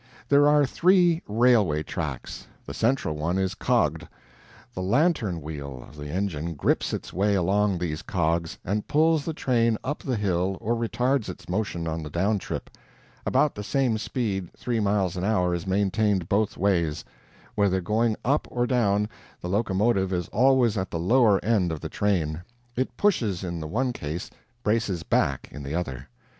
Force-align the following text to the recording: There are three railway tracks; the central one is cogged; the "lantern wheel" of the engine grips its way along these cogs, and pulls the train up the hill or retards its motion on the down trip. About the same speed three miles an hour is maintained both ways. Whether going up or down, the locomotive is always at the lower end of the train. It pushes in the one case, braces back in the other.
There 0.29 0.47
are 0.47 0.65
three 0.65 1.21
railway 1.27 1.83
tracks; 1.83 2.47
the 2.65 2.73
central 2.73 3.13
one 3.15 3.37
is 3.37 3.53
cogged; 3.53 4.07
the 4.73 4.81
"lantern 4.81 5.41
wheel" 5.41 5.85
of 5.87 5.95
the 5.95 6.07
engine 6.09 6.55
grips 6.55 6.91
its 6.91 7.13
way 7.13 7.35
along 7.35 7.77
these 7.77 8.01
cogs, 8.01 8.57
and 8.65 8.87
pulls 8.87 9.25
the 9.25 9.33
train 9.35 9.77
up 9.83 10.01
the 10.01 10.15
hill 10.15 10.57
or 10.59 10.75
retards 10.75 11.29
its 11.29 11.47
motion 11.47 11.87
on 11.87 12.01
the 12.01 12.09
down 12.09 12.39
trip. 12.39 12.71
About 13.27 13.53
the 13.53 13.61
same 13.63 13.99
speed 13.99 14.49
three 14.57 14.79
miles 14.79 15.15
an 15.17 15.23
hour 15.23 15.53
is 15.53 15.67
maintained 15.67 16.27
both 16.27 16.57
ways. 16.57 17.05
Whether 17.53 17.79
going 17.79 18.15
up 18.25 18.47
or 18.49 18.65
down, 18.65 19.07
the 19.39 19.49
locomotive 19.49 20.11
is 20.11 20.29
always 20.29 20.79
at 20.79 20.89
the 20.89 20.97
lower 20.99 21.39
end 21.45 21.71
of 21.71 21.79
the 21.79 21.89
train. 21.89 22.41
It 22.75 22.97
pushes 22.97 23.43
in 23.43 23.59
the 23.59 23.67
one 23.67 23.93
case, 23.93 24.31
braces 24.63 25.03
back 25.03 25.49
in 25.51 25.61
the 25.61 25.75
other. 25.75 26.09